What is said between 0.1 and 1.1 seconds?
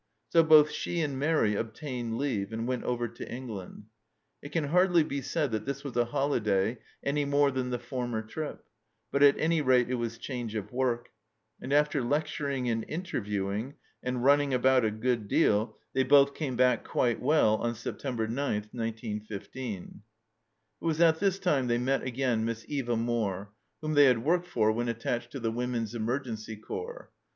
So both she